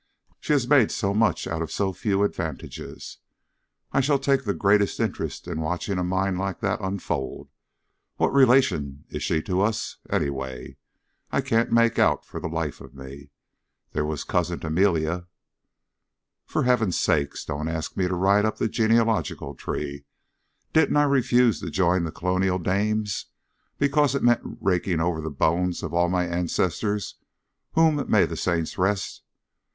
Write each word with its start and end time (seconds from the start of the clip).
"She 0.39 0.53
has 0.53 0.67
made 0.67 0.89
so 0.89 1.13
much 1.13 1.45
out 1.45 1.61
of 1.61 1.71
so 1.71 1.93
few 1.93 2.23
advantages. 2.23 3.19
I 3.91 4.01
shall 4.01 4.17
take 4.17 4.45
the 4.45 4.53
greatest 4.55 4.99
interest 4.99 5.47
in 5.47 5.61
watching 5.61 5.99
a 5.99 6.03
mind 6.03 6.39
like 6.39 6.59
that 6.61 6.81
unfold. 6.81 7.49
What 8.15 8.33
relation 8.33 9.05
is 9.09 9.21
she 9.21 9.43
to 9.43 9.61
us, 9.61 9.97
anyway? 10.09 10.77
I 11.31 11.41
can't 11.41 11.71
make 11.71 11.99
out, 11.99 12.25
for 12.25 12.39
the 12.39 12.47
life 12.49 12.81
of 12.81 12.95
me. 12.95 13.29
There 13.91 14.03
was 14.03 14.23
Cousin 14.23 14.65
Amelia" 14.65 15.27
"For 16.47 16.63
heaven's 16.63 16.97
sake, 16.99 17.33
don't 17.45 17.67
ask 17.67 17.95
me 17.95 18.07
to 18.07 18.15
write 18.15 18.43
up 18.43 18.57
the 18.57 18.67
genealogical 18.69 19.53
tree. 19.53 20.05
Didn't 20.73 20.97
I 20.97 21.03
refuse 21.03 21.59
to 21.59 21.69
join 21.69 22.05
the 22.05 22.11
Colonial 22.11 22.57
Dames 22.57 23.27
because 23.77 24.15
it 24.15 24.23
meant 24.23 24.41
raking 24.61 24.99
over 24.99 25.21
the 25.21 25.29
bones 25.29 25.83
of 25.83 25.93
all 25.93 26.09
my 26.09 26.25
ancestors 26.25 27.17
whom 27.73 28.09
may 28.09 28.25
the 28.25 28.35
Saints 28.35 28.79
rest! 28.79 29.21